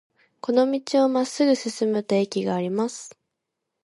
[0.39, 3.15] この道をまっすぐ進むと駅があります。